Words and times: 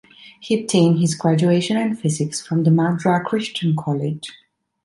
He 0.39 0.59
obtained 0.59 0.97
his 0.97 1.13
graduation 1.13 1.77
in 1.77 1.95
Physics 1.95 2.41
from 2.43 2.63
the 2.63 2.71
Madras 2.71 3.21
Christian 3.23 3.75
College. 3.75 4.31